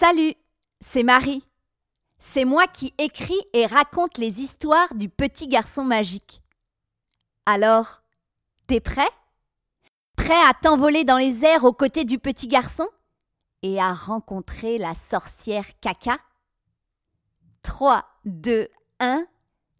Salut, 0.00 0.32
c'est 0.80 1.02
Marie. 1.02 1.44
C'est 2.18 2.46
moi 2.46 2.66
qui 2.66 2.94
écris 2.96 3.38
et 3.52 3.66
raconte 3.66 4.16
les 4.16 4.40
histoires 4.40 4.94
du 4.94 5.10
petit 5.10 5.46
garçon 5.46 5.84
magique. 5.84 6.40
Alors, 7.44 8.00
t'es 8.66 8.80
prêt? 8.80 9.10
Prêt 10.16 10.40
à 10.48 10.54
t'envoler 10.54 11.04
dans 11.04 11.18
les 11.18 11.44
airs 11.44 11.64
aux 11.64 11.74
côtés 11.74 12.06
du 12.06 12.18
petit 12.18 12.48
garçon? 12.48 12.88
Et 13.62 13.78
à 13.78 13.92
rencontrer 13.92 14.78
la 14.78 14.94
sorcière 14.94 15.66
caca? 15.82 16.16
3, 17.60 18.02
2, 18.24 18.68
1, 19.00 19.26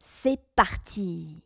c'est 0.00 0.39
parti 0.55 1.43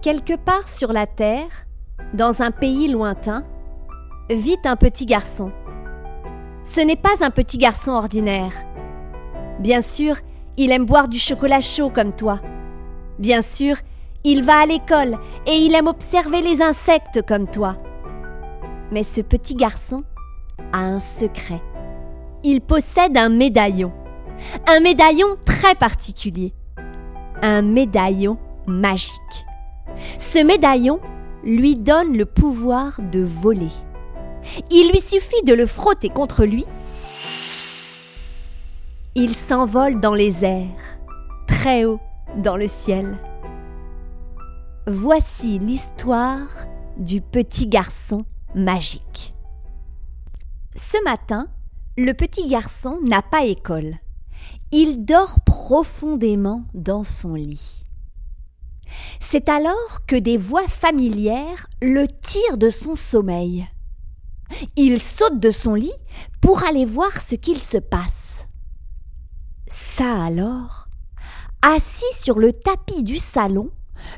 Quelque 0.00 0.34
part 0.34 0.66
sur 0.66 0.94
la 0.94 1.06
Terre, 1.06 1.66
dans 2.14 2.42
un 2.42 2.50
pays 2.50 2.88
lointain, 2.88 3.44
vit 4.30 4.58
un 4.64 4.76
petit 4.76 5.06
garçon. 5.06 5.52
Ce 6.62 6.80
n'est 6.80 6.96
pas 6.96 7.14
un 7.22 7.30
petit 7.30 7.58
garçon 7.58 7.92
ordinaire. 7.92 8.52
Bien 9.60 9.82
sûr, 9.82 10.16
il 10.56 10.72
aime 10.72 10.86
boire 10.86 11.08
du 11.08 11.18
chocolat 11.18 11.60
chaud 11.60 11.90
comme 11.90 12.12
toi. 12.12 12.40
Bien 13.18 13.42
sûr, 13.42 13.76
il 14.24 14.42
va 14.44 14.60
à 14.60 14.66
l'école 14.66 15.18
et 15.46 15.56
il 15.56 15.74
aime 15.74 15.86
observer 15.86 16.42
les 16.42 16.60
insectes 16.60 17.22
comme 17.26 17.48
toi. 17.48 17.76
Mais 18.90 19.02
ce 19.02 19.20
petit 19.20 19.54
garçon 19.54 20.04
a 20.72 20.80
un 20.80 21.00
secret. 21.00 21.62
Il 22.42 22.60
possède 22.60 23.16
un 23.16 23.28
médaillon. 23.28 23.92
Un 24.66 24.80
médaillon 24.80 25.36
très 25.44 25.74
particulier. 25.74 26.52
Un 27.42 27.62
médaillon 27.62 28.38
magique. 28.66 29.46
Ce 30.18 30.42
médaillon 30.42 31.00
lui 31.44 31.78
donne 31.78 32.16
le 32.16 32.26
pouvoir 32.26 33.00
de 33.12 33.20
voler. 33.20 33.70
Il 34.70 34.90
lui 34.90 35.00
suffit 35.00 35.42
de 35.44 35.52
le 35.52 35.66
frotter 35.66 36.08
contre 36.08 36.44
lui. 36.44 36.64
Il 39.14 39.34
s'envole 39.34 40.00
dans 40.00 40.14
les 40.14 40.44
airs, 40.44 40.98
très 41.46 41.84
haut 41.84 42.00
dans 42.38 42.56
le 42.56 42.68
ciel. 42.68 43.18
Voici 44.86 45.58
l'histoire 45.58 46.48
du 46.96 47.20
petit 47.20 47.66
garçon 47.66 48.24
magique. 48.54 49.34
Ce 50.76 51.02
matin, 51.04 51.48
le 51.98 52.12
petit 52.12 52.46
garçon 52.46 52.98
n'a 53.04 53.22
pas 53.22 53.44
école. 53.44 53.96
Il 54.72 55.04
dort 55.04 55.40
profondément 55.44 56.64
dans 56.74 57.04
son 57.04 57.34
lit. 57.34 57.79
C'est 59.18 59.48
alors 59.48 60.06
que 60.06 60.16
des 60.16 60.36
voix 60.36 60.68
familières 60.68 61.66
le 61.82 62.06
tirent 62.06 62.56
de 62.56 62.70
son 62.70 62.94
sommeil. 62.94 63.66
Il 64.76 65.00
saute 65.00 65.38
de 65.38 65.50
son 65.50 65.74
lit 65.74 65.92
pour 66.40 66.64
aller 66.64 66.84
voir 66.84 67.20
ce 67.20 67.34
qu'il 67.34 67.60
se 67.60 67.78
passe. 67.78 68.44
Ça 69.68 70.24
alors, 70.24 70.88
assis 71.62 72.04
sur 72.22 72.38
le 72.38 72.52
tapis 72.52 73.02
du 73.02 73.18
salon, 73.18 73.70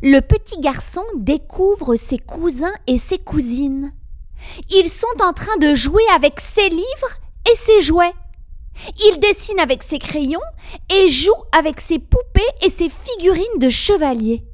le 0.03 0.21
petit 0.21 0.61
garçon 0.61 1.03
découvre 1.17 1.97
ses 1.97 2.19
cousins 2.19 2.73
et 2.87 2.99
ses 2.99 3.19
cousines. 3.19 3.93
Ils 4.71 4.91
sont 4.91 5.23
en 5.23 5.33
train 5.33 5.57
de 5.61 5.75
jouer 5.75 6.03
avec 6.15 6.41
ses 6.41 6.69
livres 6.69 7.19
et 7.51 7.57
ses 7.57 7.81
jouets. 7.81 8.15
Il 9.07 9.21
dessine 9.21 9.61
avec 9.61 9.83
ses 9.83 9.99
crayons 9.99 10.41
et 10.91 11.09
joue 11.09 11.31
avec 11.57 11.81
ses 11.81 11.99
poupées 11.99 12.41
et 12.63 12.71
ses 12.71 12.89
figurines 12.89 13.59
de 13.59 13.69
chevaliers. 13.69 14.45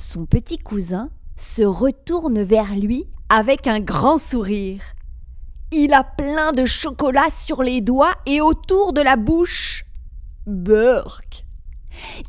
Son 0.00 0.26
petit 0.26 0.58
cousin 0.58 1.10
se 1.36 1.64
retourne 1.64 2.40
vers 2.40 2.76
lui 2.76 3.08
avec 3.28 3.66
un 3.66 3.80
grand 3.80 4.16
sourire. 4.16 4.80
Il 5.72 5.92
a 5.92 6.04
plein 6.04 6.52
de 6.52 6.64
chocolat 6.66 7.30
sur 7.30 7.64
les 7.64 7.80
doigts 7.80 8.14
et 8.24 8.40
autour 8.40 8.92
de 8.92 9.00
la 9.00 9.16
bouche. 9.16 9.84
Burk. 10.46 11.44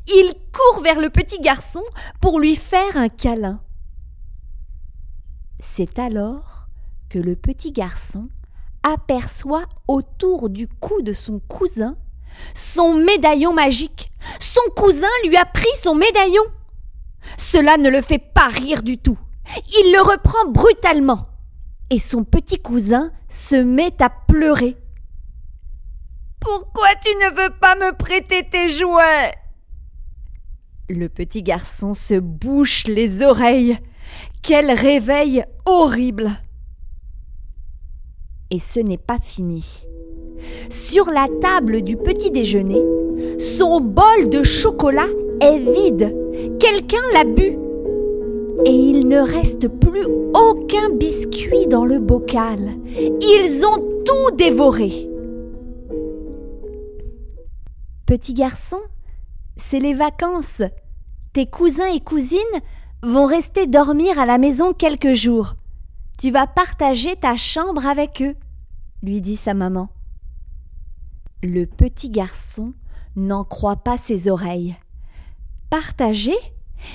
Il 0.08 0.34
court 0.52 0.82
vers 0.82 1.00
le 1.00 1.12
petit 1.12 1.40
garçon 1.42 1.84
pour 2.20 2.40
lui 2.40 2.56
faire 2.56 2.98
un 2.98 3.08
câlin. 3.08 3.62
C'est 5.60 6.00
alors 6.00 6.66
que 7.08 7.20
le 7.20 7.36
petit 7.36 7.72
garçon 7.72 8.30
aperçoit 8.82 9.66
autour 9.88 10.50
du 10.50 10.68
cou 10.68 11.04
de 11.04 11.14
son 11.14 11.40
cousin 11.40 11.96
son 12.56 12.96
médaillon 12.96 13.54
magique. 13.54 14.12
Son 14.40 14.72
cousin 14.76 15.08
lui 15.26 15.38
a 15.38 15.46
pris 15.46 15.68
son 15.82 15.94
médaillon. 15.94 16.44
Cela 17.38 17.78
ne 17.78 17.90
le 17.90 18.02
fait 18.02 18.20
pas 18.20 18.48
rire 18.48 18.84
du 18.84 18.98
tout. 18.98 19.18
Il 19.68 19.92
le 19.94 20.02
reprend 20.02 20.50
brutalement. 20.52 21.28
Et 21.90 22.00
son 22.00 22.24
petit 22.24 22.60
cousin 22.60 23.12
se 23.30 23.56
met 23.56 24.02
à 24.02 24.10
pleurer. 24.10 24.78
Pourquoi 26.40 26.90
tu 27.04 27.10
ne 27.10 27.36
veux 27.36 27.54
pas 27.60 27.76
me 27.76 27.96
prêter 27.98 28.48
tes 28.50 28.70
jouets? 28.70 29.34
Le 30.90 31.10
petit 31.10 31.44
garçon 31.44 31.94
se 31.94 32.16
bouche 32.16 32.86
les 32.88 33.24
oreilles. 33.24 33.78
Quel 34.42 34.72
réveil 34.72 35.44
horrible 35.66 36.32
Et 38.50 38.60
ce 38.60 38.80
n'est 38.80 38.98
pas 38.98 39.20
fini. 39.20 39.86
Sur 40.70 41.12
la 41.12 41.28
table 41.42 41.82
du 41.82 41.98
petit 41.98 42.32
déjeuner, 42.32 42.82
son 43.40 43.82
bol 43.82 44.30
de 44.30 44.44
chocolat 44.44 45.10
est 45.42 45.60
vide. 45.60 46.16
Quelqu'un 46.60 47.02
l'a 47.14 47.24
bu. 47.24 47.58
Et 48.66 48.74
il 48.74 49.08
ne 49.08 49.20
reste 49.20 49.68
plus 49.68 50.06
aucun 50.34 50.90
biscuit 50.90 51.68
dans 51.68 51.86
le 51.86 52.00
bocal. 52.00 52.78
Ils 53.22 53.66
ont 53.66 54.04
tout 54.06 54.36
dévoré. 54.36 55.08
Petit 58.06 58.34
garçon, 58.34 58.80
c'est 59.58 59.80
les 59.80 59.94
vacances. 59.94 60.62
Tes 61.34 61.46
cousins 61.46 61.94
et 61.94 62.00
cousines 62.00 62.40
vont 63.04 63.26
rester 63.26 63.68
dormir 63.68 64.20
à 64.20 64.26
la 64.26 64.38
maison 64.38 64.74
quelques 64.74 65.14
jours. 65.14 65.56
Tu 66.18 66.32
vas 66.32 66.48
partager 66.48 67.16
ta 67.16 67.38
chambre 67.38 67.86
avec 67.86 68.22
eux, 68.22 68.36
lui 69.04 69.22
dit 69.22 69.36
sa 69.38 69.54
maman. 69.54 69.90
Le 71.44 71.66
petit 71.66 72.10
garçon 72.10 72.74
n'en 73.16 73.46
croit 73.46 73.78
pas 73.78 73.96
ses 73.96 74.28
oreilles. 74.28 74.76
Partager 75.70 76.38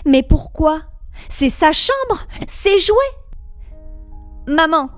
Mais 0.05 0.23
pourquoi? 0.23 0.81
C'est 1.29 1.51
sa 1.51 1.73
chambre, 1.73 2.27
ses 2.49 2.79
jouets. 2.81 2.97
Maman, 4.49 4.91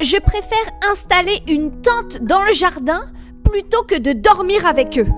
je 0.00 0.18
préfère 0.18 0.72
installer 0.90 1.42
une 1.48 1.80
tente 1.80 2.18
dans 2.22 2.42
le 2.42 2.52
jardin 2.52 3.06
plutôt 3.44 3.82
que 3.82 3.98
de 3.98 4.12
dormir 4.12 4.66
avec 4.66 4.98
eux. 4.98 5.08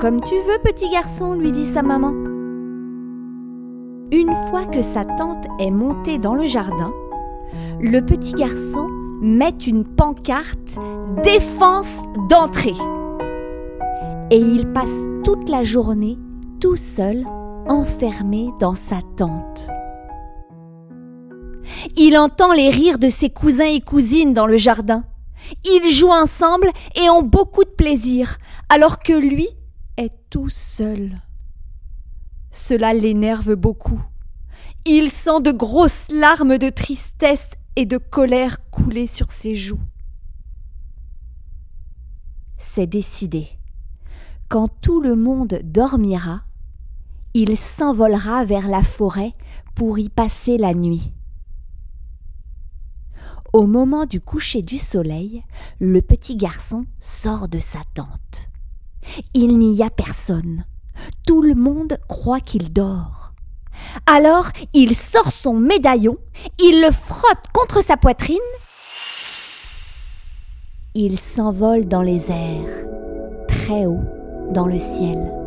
Comme 0.00 0.20
tu 0.20 0.34
veux, 0.34 0.58
petit 0.64 0.90
garçon, 0.90 1.34
lui 1.34 1.52
dit 1.52 1.66
sa 1.66 1.82
maman. 1.82 2.10
Une 4.10 4.34
fois 4.48 4.66
que 4.66 4.82
sa 4.82 5.04
tente 5.04 5.46
est 5.60 5.70
montée 5.70 6.18
dans 6.18 6.34
le 6.34 6.46
jardin, 6.46 6.92
le 7.80 8.00
petit 8.00 8.32
garçon 8.32 8.88
met 9.20 9.56
une 9.66 9.84
pancarte 9.84 10.78
Défense 11.22 12.02
d'entrée. 12.28 12.74
Et 14.30 14.38
il 14.38 14.66
passe 14.72 14.88
toute 15.22 15.48
la 15.48 15.62
journée 15.62 16.18
tout 16.64 16.78
seul, 16.78 17.26
enfermé 17.68 18.48
dans 18.58 18.74
sa 18.74 19.02
tente. 19.18 19.68
Il 21.94 22.16
entend 22.16 22.54
les 22.54 22.70
rires 22.70 22.98
de 22.98 23.10
ses 23.10 23.28
cousins 23.28 23.66
et 23.66 23.82
cousines 23.82 24.32
dans 24.32 24.46
le 24.46 24.56
jardin. 24.56 25.04
Ils 25.66 25.92
jouent 25.92 26.14
ensemble 26.14 26.70
et 26.94 27.10
ont 27.10 27.20
beaucoup 27.20 27.64
de 27.64 27.68
plaisir, 27.68 28.38
alors 28.70 29.00
que 29.00 29.12
lui 29.12 29.46
est 29.98 30.14
tout 30.30 30.48
seul. 30.48 31.20
Cela 32.50 32.94
l'énerve 32.94 33.56
beaucoup. 33.56 34.00
Il 34.86 35.10
sent 35.10 35.42
de 35.42 35.52
grosses 35.52 36.08
larmes 36.10 36.56
de 36.56 36.70
tristesse 36.70 37.50
et 37.76 37.84
de 37.84 37.98
colère 37.98 38.70
couler 38.70 39.06
sur 39.06 39.32
ses 39.32 39.54
joues. 39.54 39.84
C'est 42.56 42.86
décidé. 42.86 43.48
Quand 44.48 44.68
tout 44.80 45.02
le 45.02 45.14
monde 45.14 45.60
dormira, 45.62 46.44
il 47.34 47.56
s'envolera 47.56 48.44
vers 48.44 48.68
la 48.68 48.84
forêt 48.84 49.34
pour 49.74 49.98
y 49.98 50.08
passer 50.08 50.56
la 50.56 50.72
nuit. 50.72 51.12
Au 53.52 53.66
moment 53.66 54.06
du 54.06 54.20
coucher 54.20 54.62
du 54.62 54.78
soleil, 54.78 55.44
le 55.80 56.00
petit 56.00 56.36
garçon 56.36 56.86
sort 57.00 57.48
de 57.48 57.58
sa 57.58 57.80
tente. 57.94 58.48
Il 59.34 59.58
n'y 59.58 59.82
a 59.82 59.90
personne. 59.90 60.64
Tout 61.26 61.42
le 61.42 61.56
monde 61.56 61.98
croit 62.08 62.40
qu'il 62.40 62.72
dort. 62.72 63.32
Alors 64.06 64.50
il 64.72 64.94
sort 64.94 65.32
son 65.32 65.54
médaillon, 65.54 66.16
il 66.60 66.80
le 66.80 66.92
frotte 66.92 67.50
contre 67.52 67.82
sa 67.82 67.96
poitrine. 67.96 68.38
Il 70.94 71.18
s'envole 71.18 71.86
dans 71.86 72.02
les 72.02 72.30
airs, 72.30 72.86
très 73.48 73.86
haut 73.86 74.04
dans 74.52 74.66
le 74.66 74.78
ciel. 74.78 75.43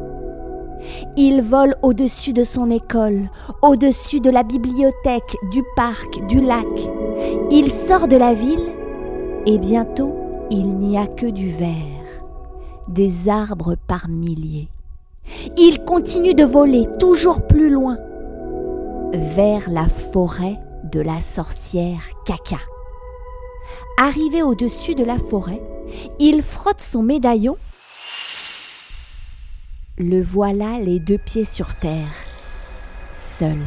Il 1.16 1.42
vole 1.42 1.76
au-dessus 1.82 2.34
de 2.34 2.44
son 2.44 2.70
école, 2.70 3.30
au-dessus 3.62 4.20
de 4.20 4.30
la 4.30 4.44
bibliothèque, 4.44 5.36
du 5.52 5.64
parc, 5.76 6.26
du 6.28 6.40
lac. 6.40 6.66
Il 7.52 7.72
sort 7.72 8.08
de 8.08 8.18
la 8.18 8.34
ville 8.34 8.72
et 9.46 9.58
bientôt 9.58 10.14
il 10.50 10.70
n'y 10.78 10.98
a 10.98 11.08
que 11.08 11.26
du 11.26 11.50
vert, 11.50 12.24
des 12.88 13.28
arbres 13.28 13.76
par 13.88 14.08
milliers. 14.08 14.70
Il 15.58 15.84
continue 15.84 16.34
de 16.34 16.46
voler 16.46 16.88
toujours 17.00 17.46
plus 17.48 17.70
loin, 17.70 17.98
vers 19.14 19.70
la 19.70 19.88
forêt 19.88 20.58
de 20.92 21.02
la 21.02 21.20
sorcière 21.22 22.02
Caca. 22.26 22.60
Arrivé 24.00 24.42
au-dessus 24.42 24.96
de 24.96 25.04
la 25.04 25.18
forêt, 25.18 25.62
il 26.20 26.42
frotte 26.42 26.82
son 26.82 27.02
médaillon. 27.02 27.58
Le 30.00 30.22
voilà 30.22 30.78
les 30.80 31.00
deux 31.00 31.18
pieds 31.18 31.44
sur 31.44 31.74
terre, 31.74 32.14
seul. 33.16 33.58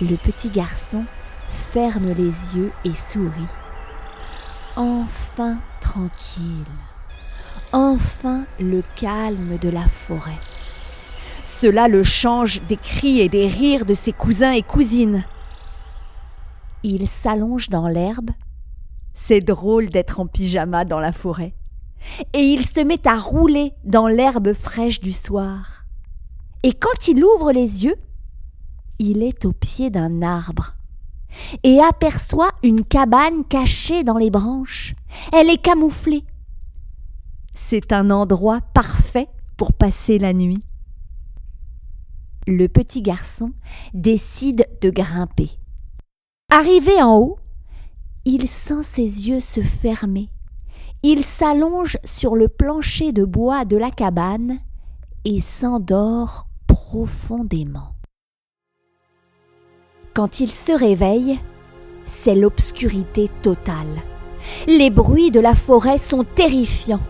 Le 0.00 0.16
petit 0.16 0.48
garçon 0.48 1.04
ferme 1.72 2.14
les 2.14 2.32
yeux 2.56 2.72
et 2.86 2.94
sourit. 2.94 3.52
Enfin 4.76 5.58
tranquille. 5.82 6.64
Enfin 7.74 8.46
le 8.58 8.82
calme 8.96 9.58
de 9.58 9.68
la 9.68 9.86
forêt. 9.86 10.40
Cela 11.44 11.86
le 11.86 12.02
change 12.02 12.62
des 12.62 12.78
cris 12.78 13.20
et 13.20 13.28
des 13.28 13.46
rires 13.46 13.84
de 13.84 13.92
ses 13.92 14.14
cousins 14.14 14.52
et 14.52 14.62
cousines. 14.62 15.22
Il 16.82 17.08
s'allonge 17.08 17.68
dans 17.68 17.88
l'herbe. 17.88 18.30
C'est 19.12 19.42
drôle 19.42 19.90
d'être 19.90 20.18
en 20.18 20.26
pyjama 20.26 20.86
dans 20.86 20.98
la 20.98 21.12
forêt. 21.12 21.52
Et 22.32 22.40
il 22.40 22.64
se 22.64 22.80
met 22.80 23.06
à 23.06 23.16
rouler 23.16 23.72
dans 23.84 24.08
l'herbe 24.08 24.52
fraîche 24.52 25.00
du 25.00 25.12
soir. 25.12 25.84
Et 26.62 26.72
quand 26.72 27.08
il 27.08 27.22
ouvre 27.24 27.52
les 27.52 27.84
yeux, 27.84 27.96
il 28.98 29.22
est 29.22 29.44
au 29.44 29.52
pied 29.52 29.90
d'un 29.90 30.22
arbre 30.22 30.74
et 31.62 31.80
aperçoit 31.80 32.50
une 32.62 32.84
cabane 32.84 33.44
cachée 33.44 34.02
dans 34.02 34.16
les 34.16 34.30
branches. 34.30 34.94
Elle 35.32 35.50
est 35.50 35.62
camouflée. 35.62 36.24
C'est 37.54 37.92
un 37.92 38.10
endroit 38.10 38.60
parfait 38.74 39.28
pour 39.56 39.72
passer 39.72 40.18
la 40.18 40.32
nuit 40.32 40.64
le 42.48 42.66
petit 42.68 43.02
garçon 43.02 43.52
décide 43.92 44.66
de 44.80 44.90
grimper. 44.90 45.50
Arrivé 46.50 47.02
en 47.02 47.16
haut, 47.18 47.38
il 48.24 48.48
sent 48.48 48.82
ses 48.82 49.28
yeux 49.28 49.40
se 49.40 49.60
fermer. 49.60 50.30
Il 51.04 51.24
s'allonge 51.24 51.96
sur 52.04 52.34
le 52.34 52.48
plancher 52.48 53.12
de 53.12 53.24
bois 53.24 53.64
de 53.64 53.76
la 53.76 53.92
cabane 53.92 54.58
et 55.24 55.40
s'endort 55.40 56.48
profondément. 56.66 57.94
Quand 60.12 60.40
il 60.40 60.50
se 60.50 60.72
réveille, 60.72 61.38
c'est 62.06 62.34
l'obscurité 62.34 63.30
totale. 63.42 64.02
Les 64.66 64.90
bruits 64.90 65.30
de 65.30 65.38
la 65.38 65.54
forêt 65.54 65.98
sont 65.98 66.24
terrifiants 66.24 67.02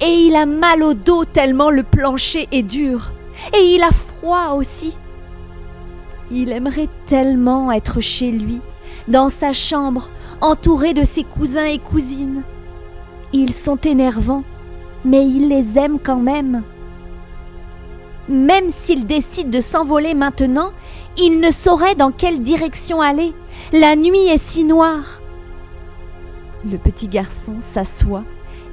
et 0.00 0.12
il 0.12 0.34
a 0.34 0.46
mal 0.46 0.82
au 0.82 0.94
dos 0.94 1.24
tellement 1.24 1.70
le 1.70 1.84
plancher 1.84 2.48
est 2.50 2.64
dur 2.64 3.12
et 3.54 3.74
il 3.76 3.82
a 3.84 3.92
froid 3.92 4.54
aussi. 4.56 4.96
Il 6.32 6.50
aimerait 6.50 6.88
tellement 7.06 7.70
être 7.70 8.00
chez 8.00 8.32
lui, 8.32 8.58
dans 9.06 9.30
sa 9.30 9.52
chambre, 9.52 10.10
entouré 10.40 10.94
de 10.94 11.04
ses 11.04 11.22
cousins 11.22 11.66
et 11.66 11.78
cousines. 11.78 12.42
Ils 13.32 13.52
sont 13.52 13.76
énervants, 13.76 14.44
mais 15.04 15.26
il 15.26 15.48
les 15.48 15.78
aime 15.78 15.98
quand 16.02 16.18
même. 16.20 16.62
Même 18.28 18.70
s'il 18.70 19.06
décide 19.06 19.50
de 19.50 19.60
s'envoler 19.60 20.14
maintenant, 20.14 20.72
il 21.16 21.40
ne 21.40 21.50
saurait 21.50 21.94
dans 21.94 22.12
quelle 22.12 22.42
direction 22.42 23.00
aller. 23.00 23.32
La 23.72 23.96
nuit 23.96 24.26
est 24.28 24.38
si 24.38 24.64
noire. 24.64 25.20
Le 26.64 26.76
petit 26.76 27.08
garçon 27.08 27.54
s'assoit 27.60 28.24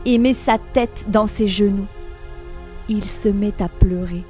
et 0.06 0.18
met 0.18 0.34
sa 0.34 0.58
tête 0.58 1.06
dans 1.10 1.28
ses 1.28 1.48
genoux. 1.48 1.88
Il 2.90 3.06
se 3.06 3.30
met 3.30 3.62
à 3.62 3.70
pleurer. 3.70 4.24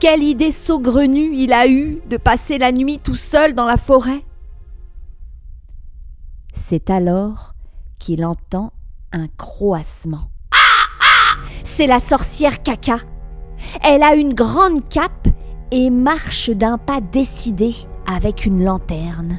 Quelle 0.00 0.22
idée 0.22 0.50
saugrenue 0.50 1.30
il 1.34 1.52
a 1.52 1.68
eue 1.68 2.00
de 2.08 2.16
passer 2.16 2.58
la 2.58 2.72
nuit 2.72 2.98
tout 2.98 3.16
seul 3.16 3.54
dans 3.54 3.66
la 3.66 3.76
forêt. 3.76 4.24
C'est 6.52 6.90
alors 6.90 7.54
qu'il 7.98 8.24
entend 8.24 8.72
un 9.12 9.26
croassement. 9.36 10.28
C'est 11.64 11.86
la 11.86 12.00
sorcière 12.00 12.62
Caca. 12.62 12.96
Elle 13.82 14.02
a 14.02 14.14
une 14.14 14.34
grande 14.34 14.88
cape 14.88 15.28
et 15.70 15.90
marche 15.90 16.50
d'un 16.50 16.78
pas 16.78 17.00
décidé 17.00 17.74
avec 18.06 18.44
une 18.44 18.64
lanterne. 18.64 19.38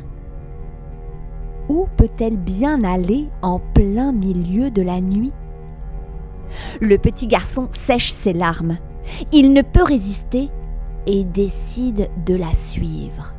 Où 1.69 1.87
peut-elle 1.97 2.37
bien 2.37 2.83
aller 2.83 3.29
en 3.41 3.59
plein 3.59 4.11
milieu 4.11 4.71
de 4.71 4.81
la 4.81 4.99
nuit? 4.99 5.33
Le 6.81 6.97
petit 6.97 7.27
garçon 7.27 7.69
sèche 7.71 8.11
ses 8.11 8.33
larmes. 8.33 8.77
Il 9.31 9.53
ne 9.53 9.61
peut 9.61 9.83
résister 9.83 10.49
et 11.05 11.23
décide 11.23 12.09
de 12.25 12.35
la 12.35 12.53
suivre. 12.53 13.33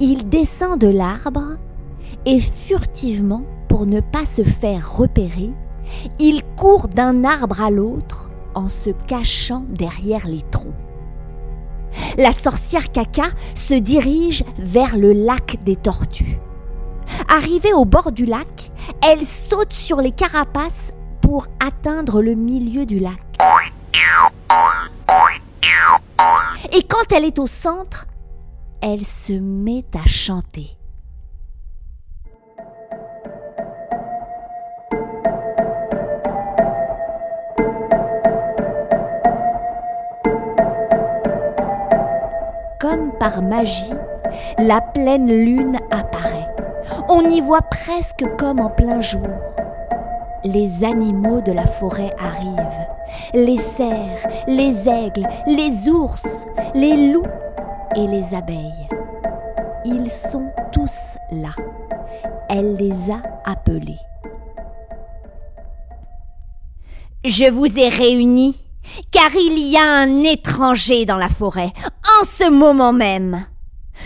Il 0.00 0.28
descend 0.28 0.78
de 0.78 0.88
l'arbre 0.88 1.56
et 2.26 2.40
furtivement, 2.40 3.42
pour 3.72 3.86
ne 3.86 4.00
pas 4.00 4.26
se 4.26 4.42
faire 4.42 4.98
repérer, 4.98 5.50
il 6.18 6.42
court 6.58 6.88
d'un 6.88 7.24
arbre 7.24 7.62
à 7.62 7.70
l'autre 7.70 8.28
en 8.54 8.68
se 8.68 8.90
cachant 8.90 9.64
derrière 9.70 10.26
les 10.26 10.42
troncs. 10.50 10.74
La 12.18 12.34
sorcière 12.34 12.92
Caca 12.92 13.30
se 13.54 13.72
dirige 13.72 14.44
vers 14.58 14.98
le 14.98 15.14
lac 15.14 15.56
des 15.64 15.76
tortues. 15.76 16.38
Arrivée 17.28 17.72
au 17.72 17.86
bord 17.86 18.12
du 18.12 18.26
lac, 18.26 18.70
elle 19.02 19.24
saute 19.24 19.72
sur 19.72 20.02
les 20.02 20.12
carapaces 20.12 20.92
pour 21.22 21.46
atteindre 21.66 22.20
le 22.20 22.34
milieu 22.34 22.84
du 22.84 22.98
lac. 22.98 23.22
Et 26.74 26.82
quand 26.82 27.10
elle 27.10 27.24
est 27.24 27.38
au 27.38 27.46
centre, 27.46 28.04
elle 28.82 29.06
se 29.06 29.32
met 29.32 29.86
à 29.94 30.06
chanter. 30.06 30.76
Comme 42.82 43.12
par 43.18 43.40
magie, 43.40 43.94
la 44.58 44.82
pleine 44.82 45.28
lune 45.28 45.78
apparaît. 45.90 46.48
On 47.08 47.20
y 47.20 47.40
voit 47.40 47.62
presque 47.62 48.24
comme 48.36 48.60
en 48.60 48.68
plein 48.68 49.00
jour 49.00 49.22
les 50.44 50.84
animaux 50.84 51.40
de 51.40 51.52
la 51.52 51.66
forêt 51.66 52.14
arrivent. 52.18 52.88
Les 53.34 53.58
cerfs, 53.58 54.26
les 54.46 54.88
aigles, 54.88 55.26
les 55.46 55.88
ours, 55.88 56.46
les 56.74 57.12
loups 57.12 57.26
et 57.96 58.06
les 58.06 58.34
abeilles. 58.34 58.88
Ils 59.84 60.10
sont 60.10 60.50
tous 60.72 60.96
là. 61.30 61.50
Elle 62.48 62.76
les 62.76 63.10
a 63.10 63.22
appelés. 63.44 63.98
Je 67.24 67.48
vous 67.50 67.78
ai 67.78 67.88
réunis 67.88 68.58
car 69.10 69.30
il 69.34 69.70
y 69.70 69.76
a 69.76 69.84
un 69.84 70.24
étranger 70.24 71.06
dans 71.06 71.16
la 71.16 71.28
forêt, 71.28 71.72
en 72.22 72.24
ce 72.24 72.48
moment 72.48 72.92
même. 72.92 73.46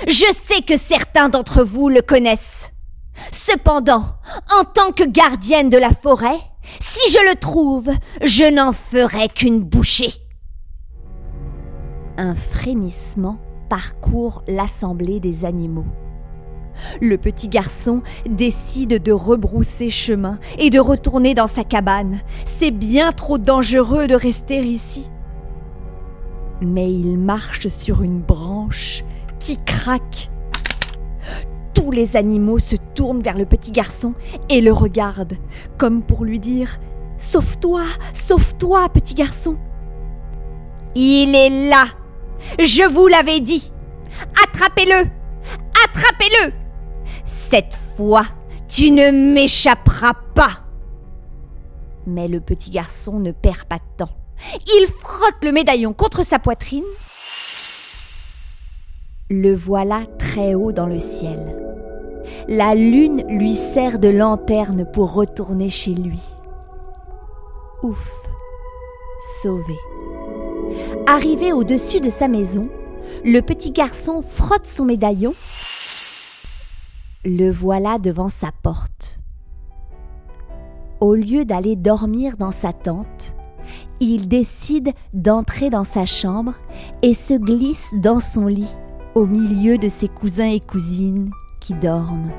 Je 0.07 0.25
sais 0.49 0.63
que 0.63 0.79
certains 0.79 1.29
d'entre 1.29 1.63
vous 1.63 1.91
le 1.91 2.01
connaissent. 2.01 2.71
Cependant, 3.31 4.05
en 4.59 4.65
tant 4.65 4.93
que 4.93 5.05
gardienne 5.05 5.69
de 5.69 5.77
la 5.77 5.91
forêt, 5.91 6.39
si 6.81 7.11
je 7.11 7.29
le 7.29 7.37
trouve, 7.37 7.91
je 8.23 8.45
n'en 8.45 8.73
ferai 8.73 9.29
qu'une 9.29 9.63
bouchée. 9.63 10.15
Un 12.17 12.35
frémissement 12.35 13.39
parcourt 13.69 14.43
l'assemblée 14.49 15.21
des 15.21 15.45
animaux. 15.45 15.87
Le 17.03 17.19
petit 17.19 17.49
garçon 17.49 18.03
décide 18.27 19.03
de 19.03 19.13
rebrousser 19.13 19.91
chemin 19.91 20.39
et 20.59 20.71
de 20.71 20.79
retourner 20.79 21.35
dans 21.35 21.49
sa 21.49 21.65
cabane. 21.65 22.21
C'est 22.59 22.71
bien 22.71 23.13
trop 23.13 23.37
dangereux 23.37 24.07
de 24.07 24.15
rester 24.15 24.63
ici. 24.63 25.11
Mais 26.61 26.93
il 26.93 27.19
marche 27.19 27.69
sur 27.69 28.03
une 28.03 28.21
branche 28.21 29.05
qui 29.39 29.59
craque 29.65 30.31
tous 31.77 31.91
les 31.91 32.17
animaux 32.17 32.59
se 32.59 32.75
tournent 32.95 33.21
vers 33.21 33.37
le 33.37 33.45
petit 33.45 33.71
garçon 33.71 34.15
et 34.49 34.61
le 34.61 34.73
regardent, 34.73 35.37
comme 35.77 36.03
pour 36.03 36.25
lui 36.25 36.41
dire 36.41 36.79
Sauve-toi, 37.19 37.83
sauve-toi, 38.13 38.89
petit 38.89 39.15
garçon. 39.15 39.57
Il 40.95 41.35
est 41.35 41.71
là. 41.71 41.85
Je 42.59 42.83
vous 42.83 43.07
l'avais 43.07 43.41
dit. 43.41 43.71
Attrapez-le. 44.43 45.09
Attrapez-le. 45.85 46.53
Cette 47.25 47.79
fois, 47.97 48.25
tu 48.67 48.91
ne 48.91 49.11
m'échapperas 49.11 50.15
pas. 50.35 50.65
Mais 52.07 52.27
le 52.27 52.41
petit 52.41 52.71
garçon 52.71 53.21
ne 53.21 53.33
perd 53.33 53.65
pas 53.65 53.77
de 53.77 53.97
temps. 53.99 54.26
Il 54.67 54.87
frotte 54.87 55.45
le 55.45 55.53
médaillon 55.53 55.93
contre 55.93 56.25
sa 56.25 56.39
poitrine. 56.39 56.85
Le 59.31 59.55
voilà 59.55 60.03
très 60.19 60.55
haut 60.55 60.73
dans 60.73 60.87
le 60.87 60.99
ciel. 60.99 61.57
La 62.49 62.75
lune 62.75 63.25
lui 63.29 63.57
sert 63.57 63.99
de 63.99 64.09
lanterne 64.09 64.87
pour 64.93 65.13
retourner 65.13 65.69
chez 65.69 65.95
lui. 65.95 66.21
Ouf, 67.83 68.29
sauvé. 69.43 69.77
Arrivé 71.07 71.53
au-dessus 71.53 72.01
de 72.01 72.11
sa 72.11 72.29
maison, 72.29 72.69
le 73.25 73.41
petit 73.41 73.71
garçon 73.71 74.23
frotte 74.23 74.67
son 74.67 74.85
médaillon. 74.85 75.35
Le 77.25 77.51
voilà 77.51 77.99
devant 77.99 78.29
sa 78.29 78.51
porte. 78.63 79.19
Au 81.01 81.15
lieu 81.15 81.45
d'aller 81.45 81.77
dormir 81.77 82.37
dans 82.37 82.53
sa 82.53 82.73
tente, 82.73 83.36
il 84.01 84.29
décide 84.29 84.93
d'entrer 85.13 85.71
dans 85.71 85.85
sa 85.85 86.07
chambre 86.07 86.55
et 87.03 87.15
se 87.15 87.35
glisse 87.35 87.87
dans 87.95 88.21
son 88.21 88.47
lit 88.47 88.75
au 89.15 89.27
milieu 89.27 89.79
de 89.79 89.89
ses 89.89 90.09
cousins 90.09 90.51
et 90.51 90.61
cousines 90.61 91.31
qui 91.61 91.75
dorment. 91.75 92.31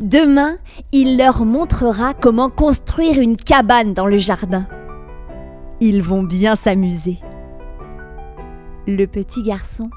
Demain, 0.00 0.56
il 0.92 1.16
leur 1.16 1.44
montrera 1.44 2.14
comment 2.14 2.50
construire 2.50 3.20
une 3.20 3.36
cabane 3.36 3.94
dans 3.94 4.06
le 4.06 4.16
jardin. 4.16 4.66
Ils 5.80 6.02
vont 6.02 6.24
bien 6.24 6.56
s'amuser. 6.56 7.18
Le 8.86 9.06
petit 9.06 9.42
garçon 9.42 9.90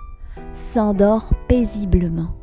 s'endort 0.53 1.33
paisiblement. 1.47 2.35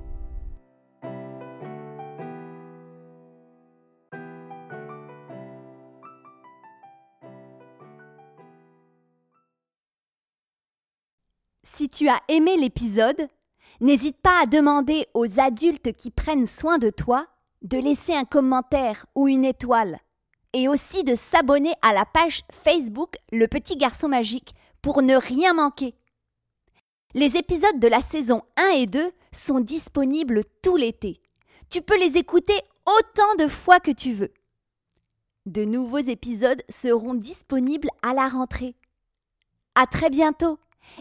Si 11.78 11.88
tu 11.88 12.08
as 12.08 12.20
aimé 12.26 12.56
l'épisode, 12.56 13.28
n'hésite 13.80 14.16
pas 14.20 14.42
à 14.42 14.46
demander 14.46 15.06
aux 15.14 15.38
adultes 15.38 15.92
qui 15.92 16.10
prennent 16.10 16.48
soin 16.48 16.76
de 16.76 16.90
toi 16.90 17.24
de 17.62 17.78
laisser 17.78 18.12
un 18.12 18.24
commentaire 18.24 19.06
ou 19.14 19.28
une 19.28 19.44
étoile 19.44 20.00
et 20.52 20.66
aussi 20.66 21.04
de 21.04 21.14
s'abonner 21.14 21.72
à 21.80 21.92
la 21.92 22.04
page 22.04 22.42
Facebook 22.64 23.14
Le 23.30 23.46
Petit 23.46 23.76
Garçon 23.76 24.08
Magique 24.08 24.56
pour 24.82 25.02
ne 25.02 25.14
rien 25.14 25.54
manquer. 25.54 25.94
Les 27.14 27.36
épisodes 27.36 27.78
de 27.78 27.86
la 27.86 28.00
saison 28.00 28.42
1 28.56 28.70
et 28.70 28.86
2 28.86 29.12
sont 29.30 29.60
disponibles 29.60 30.42
tout 30.64 30.74
l'été. 30.74 31.20
Tu 31.70 31.80
peux 31.80 31.96
les 31.96 32.16
écouter 32.16 32.60
autant 32.86 33.36
de 33.38 33.46
fois 33.46 33.78
que 33.78 33.92
tu 33.92 34.10
veux. 34.10 34.34
De 35.46 35.64
nouveaux 35.64 35.98
épisodes 35.98 36.64
seront 36.68 37.14
disponibles 37.14 37.90
à 38.02 38.14
la 38.14 38.26
rentrée. 38.26 38.74
À 39.76 39.86
très 39.86 40.10
bientôt 40.10 40.58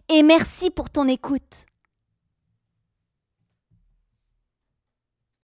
et 0.09 0.23
merci 0.23 0.69
pour 0.69 0.89
ton 0.89 1.07
écoute. 1.07 1.65